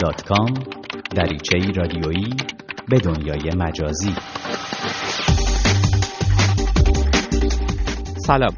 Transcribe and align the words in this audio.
facebook.com 0.00 0.52
دریچه 1.16 1.72
رادیویی 1.76 2.36
به 2.88 2.98
دنیای 2.98 3.50
مجازی. 3.56 4.14
سلام. 8.26 8.54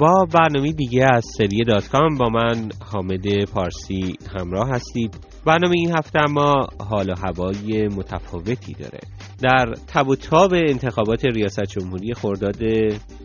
با 0.00 0.26
برنامه 0.34 0.72
دیگه 0.72 1.06
از 1.14 1.24
سری 1.38 1.64
دات 1.64 1.88
کام 1.88 2.14
با 2.18 2.28
من 2.28 2.68
حامد 2.92 3.44
پارسی 3.44 4.18
همراه 4.38 4.68
هستید. 4.70 5.14
برنامه 5.46 5.74
این 5.76 5.90
هفته 5.90 6.20
ما 6.30 6.66
حال 6.88 7.10
و 7.10 7.14
هوای 7.26 7.88
متفاوتی 7.88 8.72
داره. 8.72 8.98
در 9.42 9.74
تب 9.86 10.08
و 10.08 10.16
تاب 10.16 10.54
انتخابات 10.54 11.24
ریاست 11.24 11.62
جمهوری 11.64 12.14
خرداد 12.14 12.62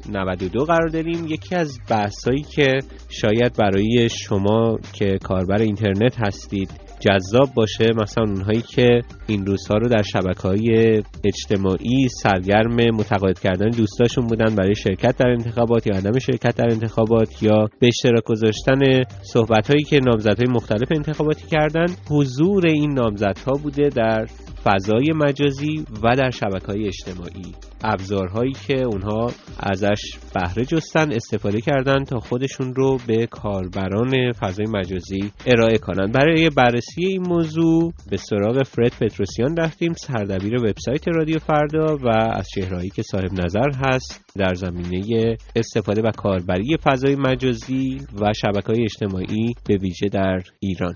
92 0.10 0.66
قرار 0.66 0.88
داریم. 0.88 1.28
یکی 1.28 1.56
از 1.56 1.80
بحثایی 1.90 2.42
که 2.42 2.80
شاید 3.10 3.54
برای 3.60 4.10
شما 4.10 4.78
که 4.94 5.18
کاربر 5.24 5.62
اینترنت 5.62 6.16
هستید 6.20 6.91
جذاب 7.02 7.54
باشه 7.56 7.86
مثلا 8.02 8.24
اونهایی 8.24 8.62
که 8.62 9.02
این 9.28 9.46
روزها 9.46 9.78
رو 9.78 9.88
در 9.88 10.02
شبکه 10.02 10.42
های 10.42 11.02
اجتماعی 11.24 12.08
سرگرم 12.24 12.76
متقاعد 12.76 13.40
کردن 13.40 13.70
دوستاشون 13.70 14.28
بودن 14.28 14.56
برای 14.56 14.76
شرکت 14.76 15.18
در 15.18 15.30
انتخابات 15.30 15.88
یا 15.88 15.98
عدم 15.98 16.20
شرکت 16.20 16.56
در 16.56 16.70
انتخابات 16.72 17.44
یا 17.44 17.70
به 17.80 17.88
اشتراک 17.88 18.24
گذاشتن 18.24 19.04
صحبت 19.22 19.68
هایی 19.68 19.84
که 19.84 20.00
نامزدهای 20.00 20.48
مختلف 20.50 20.88
انتخاباتی 20.92 21.48
کردن 21.48 21.86
حضور 22.10 22.66
این 22.68 22.94
نامزدها 22.94 23.52
بوده 23.64 23.90
در 23.90 24.26
فضای 24.64 25.12
مجازی 25.16 25.86
و 26.04 26.16
در 26.16 26.30
شبکه 26.30 26.68
های 26.68 26.88
اجتماعی. 26.88 27.71
ابزارهایی 27.84 28.54
که 28.68 28.84
اونها 28.84 29.32
ازش 29.60 30.02
بهره 30.34 30.66
جستن 30.66 31.12
استفاده 31.12 31.62
کردن 31.62 32.04
تا 32.04 32.20
خودشون 32.20 32.76
رو 32.76 32.98
به 33.08 33.28
کاربران 33.28 34.32
فضای 34.32 34.66
مجازی 34.70 35.32
ارائه 35.46 35.78
کنند 35.78 36.14
برای 36.14 36.50
بررسی 36.50 37.06
این 37.06 37.28
موضوع 37.28 37.94
به 38.10 38.18
سراغ 38.18 38.64
فرد 38.64 38.94
پتروسیان 39.02 39.58
رفتیم. 39.58 39.94
سردبیر 39.94 40.56
وبسایت 40.56 41.08
رادیو 41.08 41.40
فردا 41.40 41.98
و 41.98 42.10
از 42.34 42.48
چهرهایی 42.56 42.90
که 42.90 43.02
صاحب 43.02 43.34
نظر 43.34 43.70
هست 43.86 44.26
در 44.36 44.54
زمینه 44.54 45.38
استفاده 45.56 46.02
و 46.02 46.12
کاربری 46.18 46.78
فضای 46.84 47.16
مجازی 47.16 47.98
و 48.22 48.34
شبکه 48.34 48.68
های 48.68 48.84
اجتماعی 48.84 49.54
به 49.68 49.78
ویژه 49.78 50.08
در 50.12 50.40
ایران. 50.60 50.96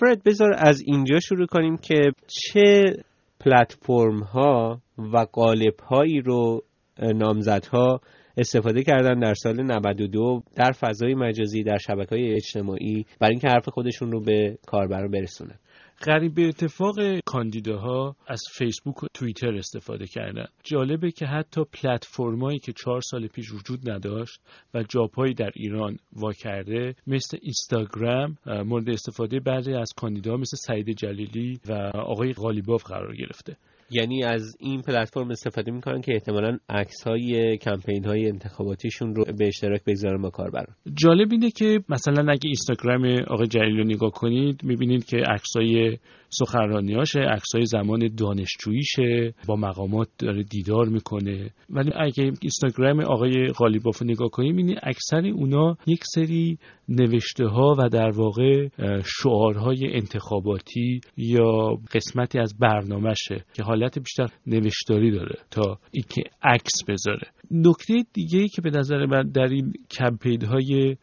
فرد 0.00 0.22
بذار 0.22 0.54
از 0.58 0.82
اینجا 0.86 1.20
شروع 1.20 1.46
کنیم 1.46 1.76
که 1.76 2.12
چه 2.26 2.96
پلتفرم 3.40 4.22
ها 4.22 4.80
و 4.98 5.26
قالب 5.32 5.80
هایی 5.80 6.20
رو 6.20 6.62
نامزدها 7.02 8.00
استفاده 8.36 8.82
کردن 8.82 9.18
در 9.18 9.34
سال 9.34 9.62
92 9.62 10.42
در 10.56 10.72
فضای 10.72 11.14
مجازی 11.14 11.62
در 11.62 11.78
شبکه 11.78 12.14
های 12.14 12.34
اجتماعی 12.34 13.06
برای 13.20 13.32
اینکه 13.32 13.48
حرف 13.48 13.68
خودشون 13.68 14.12
رو 14.12 14.20
به 14.20 14.58
کاربران 14.66 15.10
برسونن. 15.10 15.58
غریب 16.06 16.38
اتفاق 16.38 16.96
کاندیداها 17.24 18.16
از 18.26 18.42
فیسبوک 18.52 19.02
و 19.02 19.06
توییتر 19.14 19.54
استفاده 19.54 20.06
کردن. 20.06 20.46
جالبه 20.64 21.10
که 21.10 21.26
حتی 21.26 21.60
پلتفرمایی 21.64 22.58
که 22.58 22.72
چهار 22.72 23.00
سال 23.00 23.26
پیش 23.26 23.52
وجود 23.52 23.90
نداشت 23.90 24.40
و 24.74 24.82
جاپایی 24.82 25.34
در 25.34 25.50
ایران 25.54 25.96
وا 26.12 26.32
کرده 26.32 26.94
مثل 27.06 27.38
اینستاگرام 27.42 28.36
مورد 28.46 28.90
استفاده 28.90 29.40
بعضی 29.40 29.72
از 29.74 29.92
کاندیداها 29.96 30.36
مثل 30.36 30.56
سعید 30.56 30.90
جلیلی 30.90 31.60
و 31.68 31.72
آقای 31.94 32.32
غالیباف 32.32 32.84
قرار 32.84 33.16
گرفته. 33.16 33.56
یعنی 33.90 34.24
از 34.24 34.56
این 34.60 34.82
پلتفرم 34.82 35.30
استفاده 35.30 35.70
می‌کنن 35.70 36.00
که 36.00 36.12
احتمالا 36.12 36.58
عکس 36.68 37.02
های 37.06 37.58
کمپین 37.58 38.04
های 38.04 38.28
انتخاباتیشون 38.28 39.14
رو 39.14 39.24
به 39.38 39.46
اشتراک 39.46 39.84
بگذارن 39.86 40.22
با 40.22 40.30
کاربران. 40.30 40.74
جالب 40.94 41.32
اینه 41.32 41.50
که 41.50 41.80
مثلا 41.88 42.32
اگه 42.32 42.44
اینستاگرام 42.44 43.04
آقای 43.28 43.46
جلیل 43.46 43.76
رو 43.76 43.84
نگاه 43.84 44.10
کنید 44.10 44.64
می‌بینید 44.64 45.04
که 45.04 45.16
عکس 45.16 45.56
های 45.56 45.96
سخنرانیاشه 46.28 47.20
عکسای 47.20 47.66
زمان 47.66 48.14
دانشجوییشه 48.18 49.34
با 49.46 49.56
مقامات 49.56 50.08
داره 50.18 50.42
دیدار 50.42 50.88
می‌کنه. 50.88 51.50
ولی 51.70 51.90
اگه 51.96 52.32
اینستاگرام 52.40 53.00
آقای 53.00 53.46
غالیباف 53.46 54.02
نگاه 54.02 54.28
کنیم 54.28 54.56
این 54.56 54.76
اکثر 54.82 55.26
اونا 55.26 55.76
یک 55.86 56.00
سری 56.14 56.58
نوشته 56.88 57.46
ها 57.46 57.76
و 57.78 57.88
در 57.88 58.10
واقع 58.10 58.68
شعارهای 59.04 59.94
انتخاباتی 59.94 61.00
یا 61.16 61.78
قسمتی 61.94 62.38
از 62.38 62.58
برنامهشه 62.58 63.44
که 63.54 63.62
حالت 63.80 63.98
بیشتر 63.98 64.26
نوشتاری 64.46 65.10
داره 65.10 65.38
تا 65.50 65.78
اینکه 65.90 66.22
عکس 66.42 66.84
بذاره. 66.88 67.26
نکته 67.50 67.94
دیگه 68.12 68.38
ای 68.38 68.48
که 68.48 68.62
به 68.62 68.70
نظر 68.70 69.06
من 69.06 69.22
در 69.22 69.48
این 69.48 69.72
کمپین 69.90 70.44
های 70.44 70.96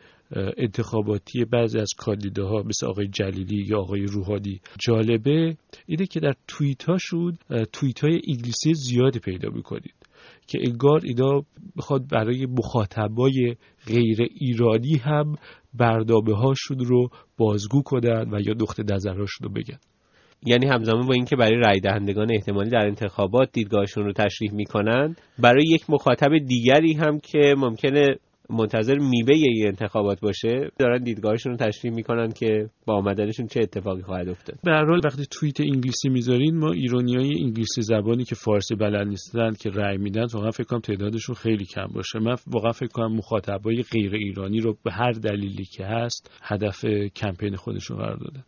انتخاباتی 0.57 1.45
بعضی 1.45 1.79
از 1.79 1.89
کاندیداها 1.97 2.63
مثل 2.63 2.87
آقای 2.87 3.07
جلیلی 3.07 3.65
یا 3.67 3.79
آقای 3.79 4.01
روحانی 4.01 4.61
جالبه 4.79 5.57
اینه 5.85 6.05
که 6.05 6.19
در 6.19 6.33
توییت 6.47 6.83
هاشون 6.83 7.37
توییت 7.73 7.99
های 7.99 8.21
انگلیسی 8.27 8.73
زیادی 8.73 9.19
پیدا 9.19 9.49
می‌کنید 9.49 9.93
که 10.47 10.59
انگار 10.67 11.01
اینا 11.03 11.41
بخواد 11.77 12.07
برای 12.07 12.45
مخاطبای 12.45 13.55
غیر 13.87 14.17
ایرانی 14.21 14.97
هم 14.97 15.35
بردابه 15.73 16.35
هاشون 16.35 16.79
رو 16.79 17.09
بازگو 17.37 17.81
کنن 17.81 18.33
و 18.33 18.39
یا 18.41 18.53
نقطه 18.61 18.83
نظرهاشون 18.83 19.47
رو 19.47 19.49
بگن. 19.49 19.77
یعنی 20.47 20.65
همزمان 20.65 21.07
با 21.07 21.13
اینکه 21.13 21.35
برای 21.35 21.55
رای 21.55 21.79
دهندگان 21.79 22.31
احتمالی 22.31 22.69
در 22.69 22.85
انتخابات 22.85 23.49
دیدگاهشون 23.53 24.05
رو 24.05 24.13
تشریح 24.13 24.51
می‌کنن 24.53 25.15
برای 25.39 25.63
یک 25.67 25.89
مخاطب 25.89 26.37
دیگری 26.47 26.93
هم 26.93 27.19
که 27.19 27.55
ممکنه 27.57 28.15
منتظر 28.49 28.97
میوه 28.97 29.33
این 29.33 29.67
انتخابات 29.67 30.19
باشه 30.19 30.69
دارن 30.79 31.03
دیدگاهشون 31.03 31.51
رو 31.51 31.57
تشریح 31.57 31.93
می‌کنن 31.93 32.31
که 32.31 32.69
با 32.85 32.95
آمدنشون 32.95 33.47
چه 33.47 33.59
اتفاقی 33.59 34.01
خواهد 34.01 34.29
افتاد. 34.29 34.59
به 34.63 34.71
هر 34.71 34.91
وقتی 35.05 35.25
توییت 35.31 35.61
انگلیسی 35.61 36.09
می‌ذارین 36.09 36.57
ما 36.57 36.71
ایرانیای 36.71 37.43
انگلیسی 37.43 37.81
زبانی 37.81 38.23
که 38.23 38.35
فارسی 38.35 38.75
بلد 38.75 39.07
نیستن 39.07 39.53
که 39.53 39.69
رأی 39.69 39.97
میدن 39.97 40.25
واقعا 40.33 40.51
فکر 40.51 40.63
کنم 40.63 40.79
تعدادشون 40.79 41.35
خیلی 41.35 41.65
کم 41.65 41.87
باشه. 41.93 42.19
من 42.19 42.35
واقعا 42.47 42.71
فکر 42.71 42.89
کنم 42.93 43.13
مخاطبای 43.15 43.83
غیر 43.93 44.15
ایرانی 44.15 44.59
رو 44.59 44.77
به 44.83 44.91
هر 44.91 45.11
دلیلی 45.11 45.65
که 45.65 45.85
هست 45.85 46.39
هدف 46.43 46.85
کمپین 47.15 47.55
خودشون 47.55 47.97
قرار 47.97 48.17
دادن. 48.17 48.43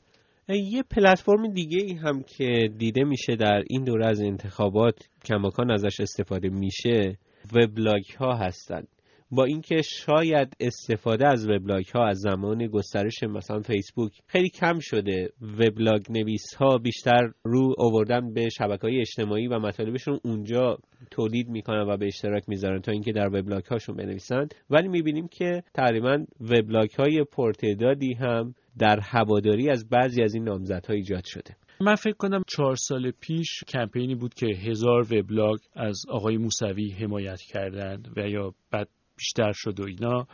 یه 0.56 0.84
پلتفرم 0.84 1.54
دیگه 1.54 1.84
ای 1.84 1.94
هم 1.94 2.24
که 2.24 2.70
دیده 2.78 3.04
میشه 3.04 3.36
در 3.36 3.64
این 3.70 3.84
دوره 3.84 4.08
از 4.08 4.22
انتخابات 4.22 5.10
کماکان 5.26 5.72
ازش 5.72 6.00
استفاده 6.00 6.50
میشه 6.50 7.18
وبلاگ 7.54 8.04
ها 8.20 8.36
هستند 8.36 8.88
با 9.32 9.46
اینکه 9.46 9.82
شاید 9.82 10.54
استفاده 10.60 11.28
از 11.28 11.50
وبلاگ 11.50 11.86
ها 11.96 12.08
از 12.08 12.18
زمان 12.20 12.68
گسترش 12.68 13.24
مثلا 13.24 13.60
فیسبوک 13.60 14.12
خیلی 14.28 14.50
کم 14.50 14.80
شده 14.80 15.30
وبلاگ 15.60 16.02
نویس 16.10 16.54
ها 16.54 16.78
بیشتر 16.78 17.32
رو 17.44 17.76
آوردن 17.78 18.34
به 18.34 18.50
شبکه 18.50 18.88
های 18.88 19.00
اجتماعی 19.00 19.48
و 19.48 19.60
مطالبشون 19.60 20.20
اونجا 20.24 20.78
تولید 21.12 21.50
می‌کنن 21.50 21.90
و 21.90 21.98
به 21.98 22.06
اشتراک 22.06 22.44
می‌ذارن 22.48 22.82
تا 22.82 22.92
اینکه 22.92 23.12
در 23.12 23.28
وبلاگ 23.28 23.66
هاشون 23.66 23.96
بنویسن. 23.96 24.48
ولی 24.70 24.88
می‌بینیم 24.88 25.28
که 25.28 25.64
تقریبا 25.74 26.26
وبلاگ 26.42 26.90
های 26.92 27.24
پرتعدادی 27.24 28.14
هم 28.14 28.56
در 28.78 29.00
هواداری 29.00 29.70
از 29.70 29.90
بعضی 29.90 30.24
از 30.24 30.34
این 30.34 30.44
نامزدها 30.44 30.94
ایجاد 30.94 31.26
شده. 31.26 31.56
من 31.82 31.96
فکر 31.96 32.16
کنم 32.16 32.44
چهار 32.48 32.76
سال 32.76 33.12
پیش 33.12 33.64
کمپینی 33.68 34.16
بود 34.16 34.34
که 34.34 34.46
هزار 34.46 35.14
وبلاگ 35.14 35.60
از 35.76 36.02
آقای 36.10 36.38
موسوی 36.38 36.92
حمایت 36.92 37.42
کردند 37.42 38.14
و 38.18 38.28
یا 38.28 38.54
بعد 38.72 38.88
بیشتر 39.18 39.52
شد 39.56 39.80
و 39.80 39.88
اینا. 39.88 40.28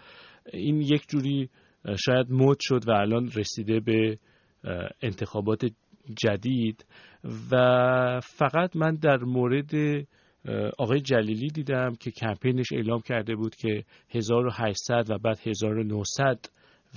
این 0.54 0.82
یک 0.82 1.02
جوری 1.08 1.50
شاید 2.06 2.32
مد 2.32 2.58
شد 2.60 2.88
و 2.88 2.92
الان 2.92 3.32
رسیده 3.36 3.80
به 3.80 4.18
انتخابات 5.02 5.66
جدید 6.18 6.86
و 7.52 8.20
فقط 8.24 8.76
من 8.76 8.96
در 8.96 9.18
مورد 9.18 9.72
آقای 10.78 11.02
جلیلی 11.02 11.48
دیدم 11.48 11.96
که 12.00 12.12
کمپینش 12.12 12.66
اعلام 12.74 13.02
کرده 13.02 13.36
بود 13.36 13.56
که 13.56 13.84
1800 14.10 15.06
و 15.10 15.18
بعد 15.18 15.40
1900 15.48 16.40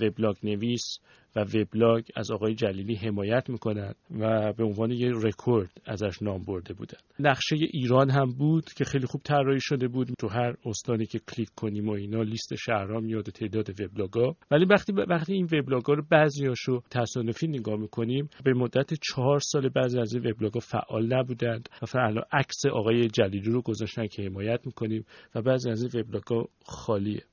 وبلاگ 0.01 0.35
نویس 0.43 0.99
و 1.35 1.39
وبلاگ 1.39 2.03
از 2.15 2.31
آقای 2.31 2.55
جلیلی 2.55 2.95
حمایت 2.95 3.49
می‌کنند 3.49 3.95
و 4.19 4.53
به 4.53 4.63
عنوان 4.63 4.91
یه 4.91 5.11
رکورد 5.13 5.69
ازش 5.85 6.21
نام 6.21 6.43
برده 6.43 6.73
بودن 6.73 6.97
نقشه 7.19 7.55
ایران 7.59 8.09
هم 8.09 8.33
بود 8.37 8.65
که 8.65 8.85
خیلی 8.85 9.05
خوب 9.05 9.21
طراحی 9.23 9.61
شده 9.61 9.87
بود. 9.87 10.09
تو 10.19 10.27
هر 10.27 10.55
استانی 10.65 11.05
که 11.05 11.19
کلیک 11.19 11.49
کنیم 11.55 11.89
و 11.89 11.91
اینا 11.91 12.21
لیست 12.21 12.55
شهرها 12.55 12.99
میاد 12.99 13.23
تعداد 13.23 13.81
وبلاگا 13.81 14.35
ولی 14.51 14.65
وقتی 14.65 14.93
وقتی 14.93 15.33
این 15.33 15.47
وبلاگا 15.51 15.93
رو 15.93 16.03
بعضیاشو 16.09 16.81
تصادفی 16.91 17.47
نگاه 17.47 17.75
می‌کنیم 17.75 18.29
به 18.43 18.53
مدت 18.53 18.93
چهار 18.93 19.39
سال 19.39 19.69
بعضی 19.69 19.99
از 19.99 20.13
این 20.13 20.31
وبلاگا 20.31 20.59
فعال 20.59 21.13
نبودند. 21.13 21.69
و 21.81 21.85
فعلا 21.85 22.21
عکس 22.31 22.65
آقای 22.65 23.07
جلیلی 23.07 23.51
رو 23.51 23.61
گذاشتن 23.61 24.07
که 24.07 24.23
حمایت 24.23 24.65
می‌کنیم 24.65 25.05
و 25.35 25.41
بعضی 25.41 25.69
از 25.69 25.83
این 25.83 26.01
وبلاگا 26.01 26.45
خالیه. 26.65 27.23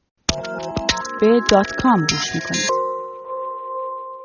به 1.20 1.40
دات 1.50 1.70
کام 1.82 2.00
گوش 2.00 2.34
می‌کنید 2.34 2.85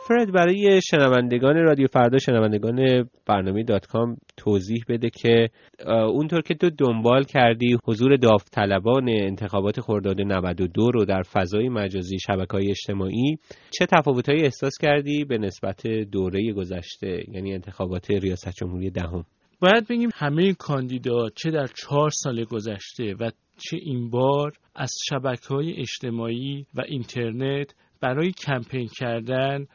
فرد 0.07 0.31
برای 0.31 0.81
شنوندگان 0.81 1.55
رادیو 1.55 1.87
فردا 1.87 2.17
شنوندگان 2.17 3.09
برنامه 3.25 3.63
دات 3.63 3.85
کام 3.85 4.17
توضیح 4.37 4.83
بده 4.89 5.09
که 5.09 5.49
اونطور 5.87 6.41
که 6.41 6.53
تو 6.53 6.69
دنبال 6.69 7.23
کردی 7.23 7.77
حضور 7.87 8.15
داوطلبان 8.15 9.09
انتخابات 9.09 9.81
خرداد 9.81 10.21
92 10.21 10.91
رو 10.91 11.05
در 11.05 11.21
فضای 11.21 11.69
مجازی 11.69 12.17
شبکه 12.19 12.57
های 12.57 12.69
اجتماعی 12.69 13.37
چه 13.79 13.85
تفاوتهایی 13.85 14.43
احساس 14.43 14.73
کردی 14.81 15.25
به 15.25 15.37
نسبت 15.37 15.87
دوره 15.87 16.53
گذشته 16.53 17.23
یعنی 17.31 17.53
انتخابات 17.53 18.11
ریاست 18.11 18.49
جمهوری 18.49 18.89
دهم؟ 18.89 19.25
باید 19.61 19.87
بگیم 19.87 20.09
همه 20.15 20.53
کاندیدا 20.53 21.29
چه 21.35 21.51
در 21.51 21.67
چهار 21.67 22.09
سال 22.09 22.43
گذشته 22.43 23.15
و 23.19 23.31
چه 23.57 23.77
این 23.77 24.09
بار 24.09 24.53
از 24.75 24.91
شبکه 25.09 25.47
های 25.47 25.73
اجتماعی 25.79 26.65
و 26.75 26.81
اینترنت 26.87 27.73
برای 28.01 28.31
کمپین 28.31 28.87
کردن 28.99 29.65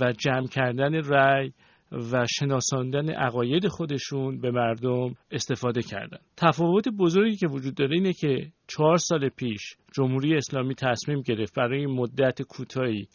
و 0.00 0.12
جمع 0.12 0.46
کردن 0.46 0.94
رأی 0.94 1.52
و 1.92 2.26
شناساندن 2.26 3.10
عقاید 3.10 3.68
خودشون 3.68 4.40
به 4.40 4.50
مردم 4.50 5.14
استفاده 5.30 5.82
کردن. 5.82 6.18
تفاوت 6.36 6.88
بزرگی 6.88 7.36
که 7.36 7.46
وجود 7.46 7.74
داره 7.74 7.94
اینه 7.94 8.12
که 8.12 8.52
چهار 8.66 8.96
سال 8.96 9.28
پیش 9.28 9.76
جمهوری 9.94 10.36
اسلامی 10.36 10.74
تصمیم 10.74 11.20
گرفت 11.20 11.54
برای 11.54 11.86
مدت 11.86 12.42
کوتاهی 12.42 13.08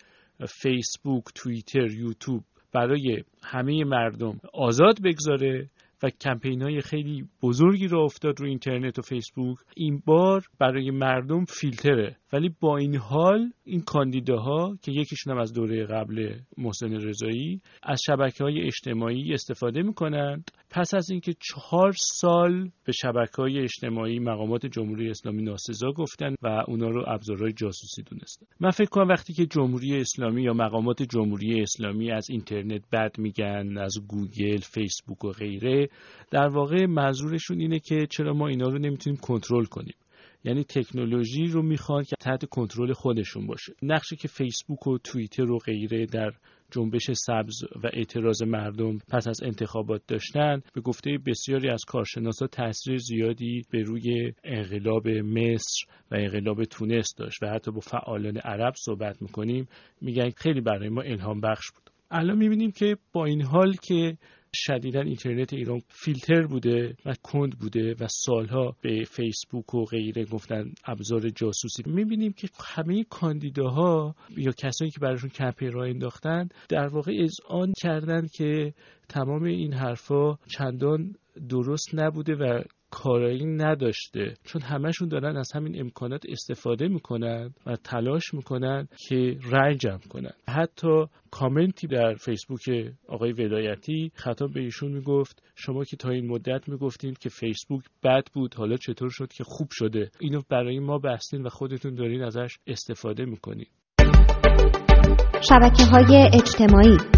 فیسبوک، 0.48 1.24
توییتر، 1.36 1.92
یوتیوب 1.92 2.44
برای 2.74 3.24
همه 3.44 3.84
مردم 3.84 4.40
آزاد 4.54 5.02
بگذاره 5.04 5.69
و 6.03 6.09
کمپین 6.09 6.61
های 6.61 6.81
خیلی 6.81 7.25
بزرگی 7.44 7.88
را 7.88 8.03
افتاد 8.03 8.39
رو 8.39 8.47
اینترنت 8.47 8.99
و 8.99 9.01
فیسبوک. 9.01 9.57
این 9.75 10.01
بار 10.05 10.44
برای 10.59 10.91
مردم 10.91 11.45
فیلتره. 11.45 12.15
ولی 12.33 12.55
با 12.59 12.77
این 12.77 12.95
حال 12.95 13.51
این 13.65 13.81
کاندیداها 13.81 14.77
که 14.81 14.91
یکیشون 14.91 15.33
هم 15.33 15.39
از 15.39 15.53
دوره 15.53 15.85
قبل 15.85 16.39
محسن 16.57 16.94
رضایی 16.94 17.61
از 17.83 18.01
شبکه 18.05 18.44
های 18.44 18.61
اجتماعی 18.65 19.33
استفاده 19.33 19.81
می‌کنند. 19.81 20.51
پس 20.69 20.94
از 20.94 21.10
اینکه 21.10 21.34
چهار 21.40 21.94
سال 21.98 22.69
به 22.86 22.92
شبکه 22.92 23.36
های 23.38 23.60
اجتماعی 23.60 24.19
مقامات 24.19 24.66
جمهوری 24.66 25.10
اسلامی 25.10 25.44
ناسزا 25.44 25.92
گفتن 25.92 26.36
و 26.42 26.64
اونا 26.68 26.90
رو 26.90 27.04
ابزارهای 27.08 27.54
جاسوسی 27.54 28.04
دونستن. 28.04 28.46
من 28.60 28.69
فکر 28.69 28.90
کنم 28.90 29.08
وقتی 29.08 29.34
که 29.34 29.46
جمهوری 29.46 30.00
اسلامی 30.00 30.44
یا 30.44 30.54
مقامات 30.54 31.04
جمهوری 31.04 31.62
اسلامی 31.62 32.12
از 32.12 32.30
اینترنت 32.30 32.81
بد 32.92 33.12
میگن 33.18 33.78
از 33.78 33.94
گوگل 34.08 34.58
فیسبوک 34.58 35.25
و 35.25 35.31
غیره 35.31 35.90
در 36.31 36.48
واقع 36.48 36.86
منظورشون 36.86 37.60
اینه 37.60 37.80
که 37.80 38.08
چرا 38.10 38.34
ما 38.34 38.48
اینا 38.48 38.69
رو 38.69 38.78
نمی‌تونیم 38.78 39.19
کنترل 39.19 39.66
کنیم. 39.66 39.96
یعنی 40.44 40.64
تکنولوژی 40.64 41.48
رو 41.48 41.62
می‌خوان 41.62 42.04
که 42.04 42.16
تحت 42.19 42.46
کنترل 42.46 42.94
خودشون 42.94 43.48
باشه. 43.48 43.74
نقشی 43.81 44.16
که 44.16 44.28
فیسبوک 44.28 44.88
و 44.88 44.98
توییتر 44.98 45.52
و 45.52 45.58
غیره 45.58 46.06
در 46.06 46.31
جنبش 46.72 47.12
سبز 47.12 47.64
و 47.84 47.88
اعتراض 47.94 48.44
مردم 48.44 48.98
پس 48.98 49.28
از 49.28 49.44
انتخابات 49.44 50.02
داشتن 50.08 50.62
به 50.74 50.81
گفته 50.81 51.18
بسیاری 51.25 51.69
از 51.69 51.84
کارشناسا 51.88 52.48
تاثیر 52.48 52.98
زیادی 52.98 53.62
به 53.72 53.84
روی 53.84 54.34
انقلاب 54.44 55.08
مصر 55.08 55.86
و 56.12 56.16
انقلاب 56.16 56.64
تونس 56.64 57.14
داشت 57.18 57.44
و 57.44 57.48
حتی 57.48 57.72
با 57.72 57.80
فعالان 57.80 58.38
عرب 58.38 58.74
صحبت 58.86 59.22
می‌کنیم. 59.22 59.68
میگن 60.02 60.30
خیلی 60.30 60.62
برای 60.62 60.90
ما 60.90 61.02
الهام 61.02 61.42
بخش 61.42 61.72
بود. 61.72 61.90
الان 62.12 62.38
می‌بینیم 62.38 62.72
که 62.72 62.98
با 63.14 63.25
این 63.25 63.42
حال 63.42 63.74
که 63.74 64.18
شدیدا 64.53 65.01
اینترنت 65.01 65.53
ایران 65.53 65.81
فیلتر 65.89 66.41
بوده 66.41 66.95
و 67.05 67.13
کند 67.23 67.59
بوده 67.59 67.95
و 67.99 68.07
سالها 68.07 68.75
به 68.81 69.03
فیسبوک 69.03 69.73
و 69.73 69.85
غیره 69.85 70.25
گفتن 70.25 70.71
ابزار 70.85 71.29
جاسوسی. 71.29 71.83
می‌بینیم 71.85 72.33
که 72.33 72.49
همه 72.59 73.03
کاندیداها 73.03 74.15
یا 74.38 74.51
کسانی 74.51 74.91
که 74.91 74.99
براشون 74.99 75.29
کمپین 75.29 75.71
را 75.71 75.83
انداختن 75.83 76.49
در 76.69 76.88
واقع 76.88 77.27
آن 77.47 77.73
کردن 77.77 78.27
که 78.27 78.73
تمام 79.09 79.44
این 79.44 79.73
حرفا 79.73 80.35
چندان 80.35 81.15
درست 81.49 81.89
نبوده 81.94 82.35
و 82.35 82.61
کارایی 83.03 83.45
نداشته. 83.45 84.33
چون 84.44 84.61
همشون 84.61 85.07
دارن 85.07 85.38
از 85.38 85.51
همین 85.55 85.79
امکانات 85.79 86.21
استفاده 86.29 86.88
می‌کنن 86.88 87.53
و 87.65 87.75
تلاش 87.75 88.33
می‌کنن 88.33 88.88
که 89.07 89.38
رأی 89.51 89.75
جمع 89.75 90.07
کنن. 90.09 90.31
حتی 90.49 91.05
کامنتی 91.31 91.88
در 91.88 92.15
فیسبوک 92.15 92.61
آقای 93.07 93.31
ولایتی 93.31 94.11
خطاب 94.15 94.53
به 94.53 94.59
ایشون 94.59 94.91
می‌گفت 94.91 95.44
شما 95.55 95.83
که 95.83 95.97
تا 95.97 96.09
این 96.09 96.27
مدت 96.27 96.69
می‌گفتین 96.69 97.13
که 97.19 97.29
فیسبوک 97.29 97.83
بد 98.03 98.23
بود 98.33 98.55
حالا 98.55 98.77
چطور 98.77 99.09
شد 99.09 99.27
که 99.33 99.44
خوب 99.44 99.67
شده؟ 99.71 100.09
اینو 100.19 100.41
برای 100.49 100.79
ما 100.79 100.97
بستین 100.97 101.41
و 101.41 101.49
خودتون 101.49 101.95
دارین 101.95 102.23
ازش 102.23 102.57
استفاده 102.67 103.25
می‌کنین. 103.25 103.67
شبکه 105.49 105.83
های 105.94 106.29
اجتماعی 106.33 107.17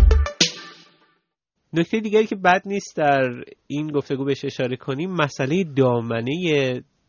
نکته 1.73 1.99
دیگری 1.99 2.25
که 2.25 2.35
بد 2.35 2.61
نیست 2.65 2.97
در 2.97 3.43
این 3.67 3.91
گفتگو 3.91 4.25
بهش 4.25 4.45
اشاره 4.45 4.75
کنیم 4.75 5.11
مسئله 5.11 5.63
دامنه 5.63 6.33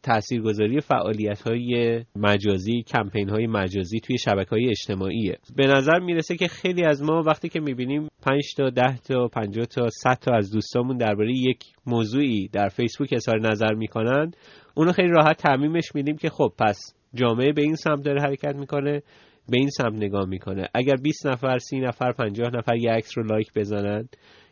تاثیرگذاری 0.03 0.81
فعالیت 0.81 1.43
های 1.43 2.05
مجازی 2.17 2.83
کمپین 2.83 3.29
های 3.29 3.47
مجازی 3.47 4.01
توی 4.01 4.19
شبکه 4.19 4.51
های 4.51 4.69
اجتماعیه. 4.69 5.39
به 5.57 5.67
نظر 5.67 5.99
می‌رسه 5.99 6.37
که 6.37 6.49
خیلی 6.49 6.85
از 6.85 7.03
ما 7.03 7.23
وقتی 7.27 7.49
که 7.49 7.61
می‌بینیم 7.61 8.09
5 8.23 8.55
تا 8.57 8.71
10 8.71 8.97
تا 8.97 9.29
50 9.29 9.67
تا 9.67 9.89
100 9.89 10.15
تا 10.15 10.37
از 10.37 10.51
دوستامون 10.53 10.97
درباره 10.97 11.33
یک 11.33 11.65
موضوعی 11.87 12.49
در 12.49 12.69
فیسبوک 12.69 13.09
اظهار 13.13 13.41
نظر 13.41 13.75
می‌کنن 13.75 14.31
اونو 14.75 14.93
خیلی 14.93 15.09
راحت 15.09 15.37
تعمیمش 15.37 15.95
میدیم 15.95 16.17
که 16.17 16.31
خب 16.31 16.53
پس 16.59 16.95
جامعه 17.15 17.53
به 17.53 17.63
این 17.63 17.77
سمت 17.77 18.05
داره 18.05 18.23
حرکت 18.23 18.55
می‌کنه 18.55 19.03
به 19.49 19.59
این 19.59 19.71
سمت 19.71 19.95
نگاه 19.95 20.29
می‌کنه. 20.29 20.69
اگر 20.75 20.97
20 20.97 21.27
نفر 21.27 21.59
30 21.59 21.81
نفر 21.81 22.13
50 22.13 22.51
نفر 22.57 22.77
یک 22.77 22.89
عکس 22.89 23.19
رو 23.19 23.25
لایک 23.25 23.53
بزنن 23.55 24.09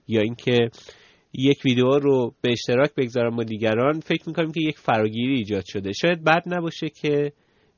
یا 0.08 0.20
اینکه 0.20 0.70
یک 1.32 1.64
ویدیو 1.64 1.98
رو 1.98 2.34
به 2.42 2.52
اشتراک 2.52 2.94
بگذارم 2.96 3.36
با 3.36 3.42
دیگران 3.42 4.00
فکر 4.00 4.22
می‌کنیم 4.26 4.52
که 4.52 4.60
یک 4.60 4.78
فراگیری 4.78 5.34
ایجاد 5.34 5.64
شده. 5.66 5.92
شاید 5.92 6.24
بد 6.24 6.42
نباشه 6.46 6.88
که 6.88 7.32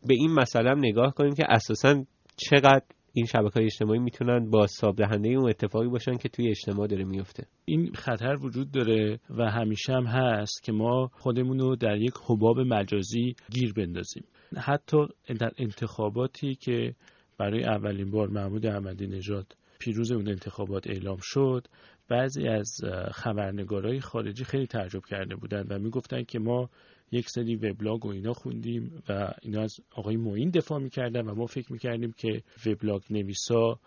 به 0.07 0.15
این 0.15 0.33
مسئله 0.33 0.75
نگاه 0.75 1.15
کنیم 1.15 1.35
که 1.35 1.45
اساسا 1.49 2.05
چقدر 2.37 2.83
این 3.13 3.27
شبکه 3.27 3.55
های 3.55 3.65
اجتماعی 3.65 3.99
می‌تونن 3.99 4.51
با 4.51 4.67
ساب 4.67 4.97
دهنده 4.97 5.29
اون 5.29 5.49
اتفاقی 5.49 5.89
باشن 5.89 6.17
که 6.17 6.29
توی 6.29 6.49
اجتماع 6.49 6.87
داره 6.87 7.05
میفته 7.05 7.47
این 7.65 7.93
خطر 7.95 8.37
وجود 8.41 8.71
داره 8.71 9.21
و 9.31 9.51
همیشه 9.51 9.93
هم 9.93 10.05
هست 10.07 10.63
که 10.63 10.73
ما 10.73 11.11
خودمون 11.13 11.59
رو 11.59 11.77
در 11.77 11.97
یک 11.97 12.15
حباب 12.29 12.61
مجازی 12.61 13.35
گیر 13.51 13.73
بندازیم. 13.73 14.25
حتی 14.57 14.97
در 15.39 15.51
انتخاباتی 15.59 16.55
که 16.55 16.95
برای 17.39 17.65
اولین 17.65 18.11
بار 18.11 18.29
محمود 18.29 18.67
احمدی 18.67 19.07
نژاد 19.07 19.57
پیروز 19.79 20.13
اون 20.13 20.29
انتخابات 20.29 20.87
اعلام 20.87 21.19
شد 21.21 21.67
بعضی 22.11 22.49
از 22.49 22.81
خبرنگارای 23.13 24.01
خارجی 24.01 24.45
خیلی 24.45 24.67
تعجب 24.67 25.05
کرده 25.11 25.37
بودند 25.37 25.71
و 25.71 25.79
می‌گفتن 25.79 26.23
که 26.25 26.39
ما 26.39 26.71
یک 27.13 27.29
سری 27.29 27.57
وبلاگ 27.57 28.07
و 28.07 28.09
اینا 28.09 28.33
خوندیم 28.33 29.03
و 29.09 29.33
اینا 29.43 29.63
از 29.63 29.77
آقای 29.91 30.17
معین 30.17 30.51
دفاع 30.51 30.79
می‌کردن 30.79 31.21
و 31.27 31.35
ما 31.35 31.47
فکر 31.47 31.73
می‌کردیم 31.73 32.13
که 32.13 32.43
وبلاگ 32.67 33.03
نویسا 33.11 33.79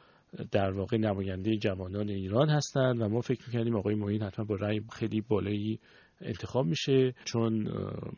در 0.51 0.71
واقع 0.71 0.97
نماینده 0.97 1.57
جوانان 1.57 2.09
ایران 2.09 2.49
هستند 2.49 3.01
و 3.01 3.09
ما 3.09 3.21
فکر 3.21 3.43
می‌کردیم 3.47 3.75
آقای 3.75 3.95
معین 3.95 4.23
حتما 4.23 4.45
با 4.45 4.55
رأی 4.55 4.81
خیلی 4.91 5.21
بالایی 5.21 5.79
انتخاب 6.21 6.65
میشه 6.65 7.13
چون 7.25 7.67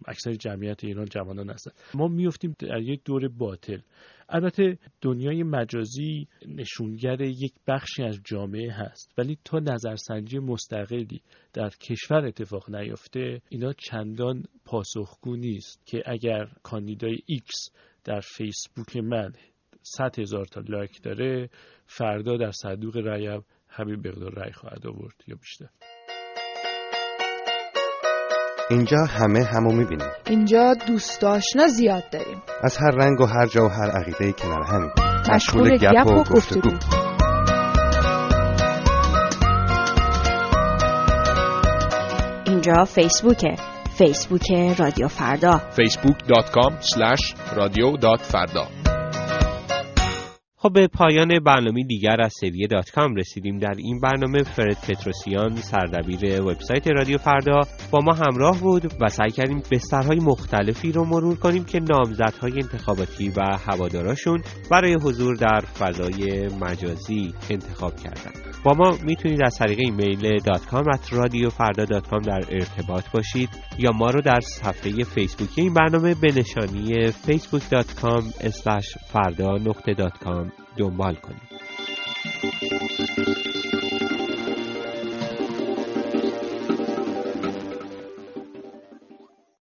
اکثر 0.07 0.33
جمعیت 0.33 0.83
ایران 0.83 1.05
جوانان 1.05 1.49
هستن. 1.49 1.71
ما 1.93 2.07
میفتیم 2.07 2.55
در 2.59 2.81
یک 2.81 3.01
دور 3.05 3.27
باطل. 3.27 3.79
البته 4.29 4.77
دنیای 5.01 5.43
مجازی 5.43 6.27
نشونگر 6.47 7.21
یک 7.21 7.53
بخشی 7.67 8.03
از 8.03 8.19
جامعه 8.25 8.71
هست 8.71 9.13
ولی 9.17 9.37
تا 9.45 9.59
نظرسنجی 9.59 10.39
مستقلی 10.39 11.21
در 11.53 11.69
کشور 11.69 12.25
اتفاق 12.25 12.75
نیفته 12.75 13.41
اینا 13.49 13.73
چندان 13.73 14.43
پاسخگو 14.65 15.35
نیست 15.35 15.85
که 15.85 16.03
اگر 16.05 16.45
کاندیدای 16.63 17.17
X 17.25 17.69
در 18.03 18.19
فیسبوک 18.19 18.97
من 18.97 19.33
100 19.81 20.19
هزار 20.19 20.45
تا 20.45 20.61
لایک 20.61 21.01
داره 21.01 21.49
فردا 21.85 22.37
در 22.37 22.51
صندوق 22.51 22.97
رأی 22.97 23.39
همین 23.67 23.95
مقدار 23.95 24.33
رأی 24.33 24.51
خواهد 24.51 24.87
آورد 24.87 25.23
یا 25.27 25.35
بیشتر. 25.35 25.69
اینجا 28.69 28.97
همه 28.97 29.43
همو 29.43 29.71
می‌بینیم. 29.71 30.07
اینجا 30.29 30.73
دوست 30.87 31.23
آشنا 31.23 31.67
زیاد 31.67 32.03
داریم. 32.11 32.41
از 32.63 32.77
هر 32.77 32.91
رنگ 32.91 33.21
و 33.21 33.25
هر 33.25 33.45
جا 33.45 33.65
و 33.65 33.69
هر 33.69 33.91
عقیده 33.91 34.31
کنار 34.31 34.63
همین 34.63 34.91
مشغول 35.33 35.77
گپ 35.77 36.07
و 36.07 36.23
گفتگو. 36.35 36.71
اینجا 42.47 42.85
فیسبوکه. 42.85 43.55
فیسبوک 43.97 44.51
رادیو 44.79 45.07
فردا. 45.07 45.61
facebook.com 45.77 46.73
slash 46.81 47.35
radio 47.57 48.17
فردا. 48.21 48.67
خب 50.65 50.73
به 50.73 50.87
پایان 50.87 51.39
برنامه 51.39 51.83
دیگر 51.83 52.21
از 52.21 52.33
سری 52.39 52.67
دات 52.67 52.91
کام 52.91 53.15
رسیدیم. 53.15 53.59
در 53.59 53.73
این 53.77 53.99
برنامه 53.99 54.43
فرد 54.43 54.77
پتروسیان 54.87 55.55
سردبیر 55.55 56.41
وبسایت 56.41 56.87
رادیو 56.87 57.17
فردا 57.17 57.61
با 57.91 57.99
ما 57.99 58.13
همراه 58.13 58.59
بود 58.59 58.85
و 59.01 59.09
سعی 59.09 59.31
کردیم 59.31 59.61
بسترهای 59.71 60.19
مختلفی 60.19 60.91
رو 60.91 61.05
مرور 61.05 61.35
کنیم 61.35 61.63
که 61.63 61.79
نامزدهای 61.79 62.53
انتخاباتی 62.53 63.29
و 63.29 63.41
هواداراشون 63.67 64.41
برای 64.71 64.93
حضور 64.93 65.35
در 65.35 65.59
فضای 65.59 66.47
مجازی 66.61 67.33
انتخاب 67.49 67.95
کردن. 67.95 68.54
با 68.65 68.73
ما 68.73 68.97
می‌تونید 69.03 69.43
از 69.43 69.57
طریق 69.57 69.79
ایمیل 69.79 70.39
دات 70.39 70.65
کام 70.65 70.83
رادیو 71.11 71.49
فردا 71.49 71.85
dot 71.85 72.07
com 72.07 72.21
در 72.21 72.43
ارتباط 72.49 73.09
باشید 73.11 73.49
یا 73.79 73.91
ما 73.91 74.09
رو 74.09 74.21
در 74.21 74.39
صفحه 74.39 75.03
فیسبوکی 75.03 75.61
این 75.61 75.73
برنامه 75.73 76.15
به 76.21 76.27
نشانی 76.27 77.11
facebook.com 77.11 78.23
فردا 79.07 79.51
نقطه 79.51 79.93
dot 79.93 80.17
com 80.17 80.51
دنبال 80.77 81.15
کنید. 81.15 81.55